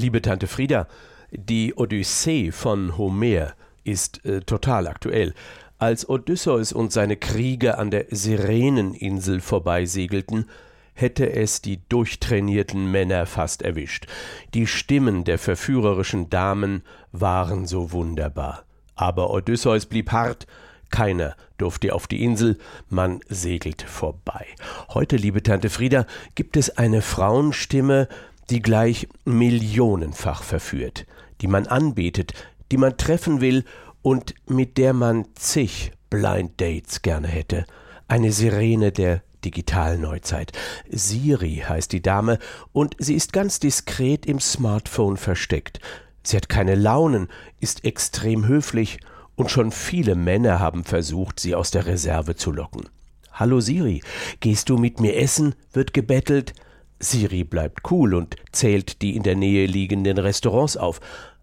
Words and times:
Liebe 0.00 0.22
Tante 0.22 0.46
Frieda, 0.46 0.86
die 1.32 1.74
Odyssee 1.74 2.52
von 2.52 2.96
Homer 2.96 3.54
ist 3.82 4.24
äh, 4.24 4.42
total 4.42 4.86
aktuell. 4.86 5.34
Als 5.78 6.08
Odysseus 6.08 6.72
und 6.72 6.92
seine 6.92 7.16
Krieger 7.16 7.80
an 7.80 7.90
der 7.90 8.06
Sireneninsel 8.08 9.40
vorbeisegelten, 9.40 10.48
hätte 10.94 11.32
es 11.32 11.62
die 11.62 11.80
durchtrainierten 11.88 12.88
Männer 12.88 13.26
fast 13.26 13.62
erwischt. 13.62 14.06
Die 14.54 14.68
Stimmen 14.68 15.24
der 15.24 15.38
verführerischen 15.38 16.30
Damen 16.30 16.82
waren 17.10 17.66
so 17.66 17.90
wunderbar. 17.90 18.62
Aber 18.94 19.30
Odysseus 19.30 19.86
blieb 19.86 20.12
hart, 20.12 20.46
keiner 20.90 21.34
durfte 21.56 21.92
auf 21.92 22.06
die 22.06 22.22
Insel, 22.22 22.56
man 22.88 23.18
segelt 23.28 23.82
vorbei. 23.82 24.46
Heute, 24.90 25.16
liebe 25.16 25.42
Tante 25.42 25.70
Frieda, 25.70 26.06
gibt 26.36 26.56
es 26.56 26.78
eine 26.78 27.02
Frauenstimme, 27.02 28.08
die 28.50 28.60
gleich 28.60 29.08
millionenfach 29.24 30.42
verführt, 30.42 31.06
die 31.40 31.48
man 31.48 31.66
anbetet, 31.66 32.32
die 32.72 32.76
man 32.76 32.96
treffen 32.96 33.40
will 33.40 33.64
und 34.02 34.34
mit 34.46 34.78
der 34.78 34.92
man 34.92 35.26
zig 35.34 35.92
Blind 36.10 36.60
Dates 36.60 37.02
gerne 37.02 37.28
hätte. 37.28 37.64
Eine 38.06 38.32
Sirene 38.32 38.92
der 38.92 39.22
digitalen 39.44 40.00
Neuzeit. 40.00 40.52
Siri 40.90 41.62
heißt 41.68 41.92
die 41.92 42.02
Dame 42.02 42.38
und 42.72 42.96
sie 42.98 43.14
ist 43.14 43.32
ganz 43.32 43.60
diskret 43.60 44.26
im 44.26 44.40
Smartphone 44.40 45.16
versteckt. 45.16 45.80
Sie 46.22 46.36
hat 46.36 46.48
keine 46.48 46.74
Launen, 46.74 47.28
ist 47.60 47.84
extrem 47.84 48.46
höflich 48.46 48.98
und 49.36 49.50
schon 49.50 49.70
viele 49.70 50.14
Männer 50.14 50.58
haben 50.58 50.84
versucht, 50.84 51.38
sie 51.40 51.54
aus 51.54 51.70
der 51.70 51.86
Reserve 51.86 52.34
zu 52.34 52.50
locken. 52.50 52.88
Hallo 53.32 53.60
Siri, 53.60 54.02
gehst 54.40 54.68
du 54.68 54.78
mit 54.78 55.00
mir 55.00 55.16
essen? 55.16 55.54
wird 55.72 55.94
gebettelt. 55.94 56.54
Siri 57.00 57.44
bleibt 57.44 57.90
cool 57.90 58.14
und 58.14 58.36
zählt 58.52 59.02
die 59.02 59.16
in 59.16 59.22
der 59.22 59.36
Nähe 59.36 59.66
liegenden 59.66 60.18
Restaurants 60.18 60.76
auf. 60.76 61.00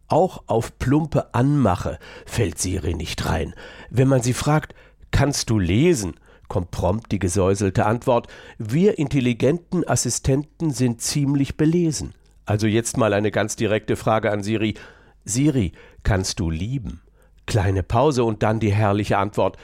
Auch 0.07 0.43
auf 0.47 0.77
plumpe 0.77 1.33
Anmache 1.33 1.97
fällt 2.25 2.59
Siri 2.59 2.93
nicht 2.93 3.25
rein. 3.25 3.53
Wenn 3.89 4.07
man 4.07 4.21
sie 4.21 4.33
fragt, 4.33 4.75
kannst 5.11 5.49
du 5.49 5.59
lesen? 5.59 6.15
kommt 6.47 6.71
prompt 6.71 7.11
die 7.11 7.19
gesäuselte 7.19 7.85
Antwort, 7.85 8.27
wir 8.59 8.99
intelligenten 8.99 9.87
Assistenten 9.87 10.71
sind 10.71 11.01
ziemlich 11.01 11.57
belesen. 11.57 12.13
Also 12.45 12.67
jetzt 12.67 12.97
mal 12.97 13.13
eine 13.13 13.31
ganz 13.31 13.55
direkte 13.55 13.95
Frage 13.95 14.31
an 14.31 14.43
Siri. 14.43 14.75
Siri, 15.23 15.71
kannst 16.03 16.39
du 16.39 16.51
lieben? 16.51 17.01
Kleine 17.47 17.83
Pause 17.83 18.23
und 18.23 18.43
dann 18.43 18.59
die 18.59 18.73
herrliche 18.73 19.17
Antwort. 19.17 19.57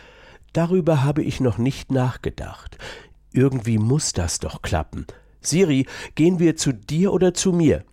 Darüber 0.53 1.03
habe 1.03 1.23
ich 1.23 1.39
noch 1.39 1.57
nicht 1.57 1.91
nachgedacht. 1.91 2.77
Irgendwie 3.31 3.77
muss 3.77 4.13
das 4.13 4.39
doch 4.39 4.61
klappen. 4.61 5.05
Siri, 5.41 5.87
gehen 6.15 6.39
wir 6.39 6.55
zu 6.55 6.71
dir 6.71 7.11
oder 7.11 7.33
zu 7.33 7.51
mir? 7.51 7.83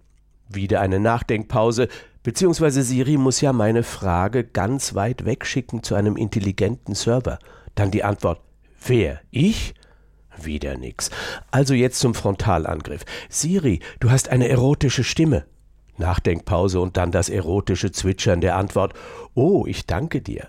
Wieder 0.48 0.80
eine 0.80 1.00
Nachdenkpause, 1.00 1.88
beziehungsweise 2.22 2.82
Siri 2.82 3.16
muss 3.16 3.40
ja 3.40 3.52
meine 3.52 3.82
Frage 3.82 4.44
ganz 4.44 4.94
weit 4.94 5.24
wegschicken 5.24 5.82
zu 5.82 5.94
einem 5.94 6.16
intelligenten 6.16 6.94
Server. 6.94 7.38
Dann 7.74 7.90
die 7.90 8.04
Antwort, 8.04 8.40
wer? 8.86 9.20
Ich? 9.30 9.74
Wieder 10.40 10.76
nix. 10.76 11.10
Also 11.50 11.74
jetzt 11.74 11.98
zum 11.98 12.14
Frontalangriff. 12.14 13.04
Siri, 13.28 13.80
du 13.98 14.10
hast 14.10 14.28
eine 14.28 14.48
erotische 14.48 15.04
Stimme. 15.04 15.44
Nachdenkpause 15.96 16.80
und 16.80 16.96
dann 16.96 17.10
das 17.10 17.28
erotische 17.28 17.90
Zwitschern 17.90 18.40
der 18.40 18.56
Antwort, 18.56 18.94
oh, 19.34 19.64
ich 19.66 19.86
danke 19.86 20.20
dir. 20.20 20.46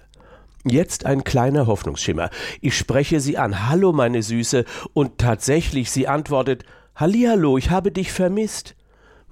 Jetzt 0.64 1.06
ein 1.06 1.24
kleiner 1.24 1.68
Hoffnungsschimmer. 1.68 2.30
Ich 2.62 2.78
spreche 2.78 3.20
sie 3.20 3.38
an. 3.38 3.68
Hallo, 3.70 3.94
meine 3.94 4.22
Süße. 4.22 4.66
Und 4.94 5.18
tatsächlich, 5.18 5.90
sie 5.90 6.08
antwortet, 6.08 6.66
Hallihallo, 7.00 7.58
ich 7.58 7.70
habe 7.70 7.94
dich 7.94 8.12
vermisst. 8.12 8.76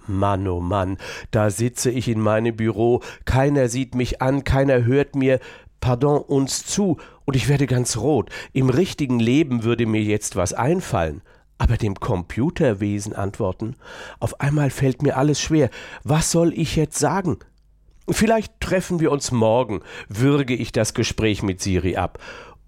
Mann, 0.07 0.47
oh 0.47 0.61
Mann, 0.61 0.97
da 1.31 1.49
sitze 1.49 1.91
ich 1.91 2.07
in 2.07 2.21
meinem 2.21 2.55
Büro, 2.55 3.01
keiner 3.25 3.67
sieht 3.67 3.93
mich 3.93 4.21
an, 4.21 4.45
keiner 4.45 4.85
hört 4.85 5.17
mir, 5.17 5.41
pardon, 5.81 6.21
uns 6.21 6.65
zu, 6.65 6.95
und 7.25 7.35
ich 7.35 7.49
werde 7.49 7.67
ganz 7.67 7.97
rot. 7.97 8.29
Im 8.53 8.69
richtigen 8.69 9.19
Leben 9.19 9.65
würde 9.65 9.85
mir 9.85 10.01
jetzt 10.01 10.37
was 10.37 10.53
einfallen. 10.53 11.21
Aber 11.57 11.75
dem 11.75 11.95
Computerwesen 11.95 13.11
antworten? 13.13 13.75
Auf 14.21 14.39
einmal 14.39 14.69
fällt 14.69 15.01
mir 15.01 15.17
alles 15.17 15.41
schwer. 15.41 15.69
Was 16.05 16.31
soll 16.31 16.53
ich 16.53 16.77
jetzt 16.77 16.97
sagen? 16.97 17.39
Vielleicht 18.09 18.61
treffen 18.61 19.01
wir 19.01 19.11
uns 19.11 19.33
morgen, 19.33 19.81
würge 20.07 20.53
ich 20.53 20.71
das 20.71 20.93
Gespräch 20.93 21.43
mit 21.43 21.61
Siri 21.61 21.97
ab. 21.97 22.17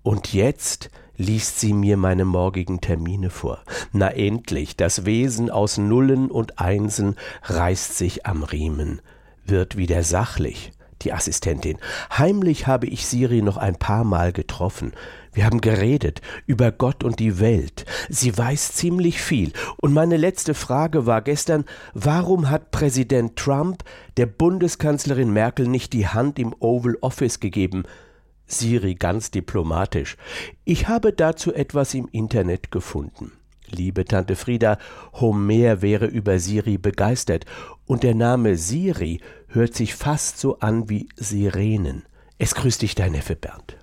Und 0.03 0.34
jetzt 0.34 0.90
liest 1.19 1.59
sie 1.59 1.74
mir 1.74 1.97
meine 1.97 2.25
morgigen 2.25 2.81
Termine 2.81 3.30
vor. 3.30 3.59
Na 3.91 4.09
endlich, 4.09 4.78
das 4.78 5.06
Wesen 5.06 5.52
aus 5.52 5.78
Nullen 5.78 6.31
und 6.31 6.59
Einsen 6.59 7.16
reißt 7.44 7.97
sich 7.97 8.25
am 8.25 8.44
Riemen, 8.44 9.02
wird 9.46 9.78
wieder 9.78 10.03
sachlich. 10.03 10.72
Die 11.03 11.13
Assistentin. 11.13 11.78
Heimlich 12.18 12.68
habe 12.68 12.85
ich 12.85 13.07
Siri 13.07 13.41
noch 13.41 13.56
ein 13.56 13.75
paar 13.78 14.03
Mal 14.03 14.34
getroffen. 14.34 14.91
Wir 15.31 15.46
haben 15.46 15.62
geredet 15.62 16.19
über 16.46 16.74
Gott 16.74 17.06
und 17.06 17.19
die 17.19 17.40
Welt. 17.40 17.86
Sie 18.09 18.38
weiß 18.38 18.74
ziemlich 18.74 19.22
viel. 19.22 19.53
Und 19.78 19.94
meine 19.94 20.18
letzte 20.18 20.53
Frage 20.53 21.06
war 21.06 21.22
gestern, 21.22 21.63
warum 21.94 22.50
hat 22.50 22.72
Präsident 22.72 23.38
Trump 23.38 23.86
der 24.18 24.25
Bundeskanzlerin 24.25 25.31
Merkel 25.31 25.69
nicht 25.69 25.94
die 25.94 26.07
Hand 26.07 26.38
im 26.38 26.53
Oval 26.59 26.97
Office 27.00 27.40
gegeben? 27.40 27.84
Siri 28.50 28.96
ganz 28.96 29.32
diplomatisch. 29.32 30.18
Ich 30.66 30.88
habe 30.88 31.14
dazu 31.14 31.54
etwas 31.54 31.94
im 31.94 32.10
Internet 32.12 32.72
gefunden. 32.72 33.32
Liebe 33.72 34.04
Tante 34.04 34.36
Frieda, 34.36 34.78
Homer 35.14 35.82
wäre 35.82 36.08
über 36.08 36.40
Siri 36.40 36.78
begeistert, 36.78 37.46
und 37.86 38.04
der 38.04 38.16
Name 38.16 38.58
Siri 38.58 39.22
hört 39.48 39.76
sich 39.76 39.96
fast 39.96 40.40
so 40.40 40.60
an 40.60 40.90
wie 40.90 41.08
Sirenen. 41.16 42.04
Es 42.38 42.56
grüßt 42.56 42.82
dich 42.82 42.96
dein 42.96 43.12
Neffe 43.12 43.36
Bernd. 43.36 43.80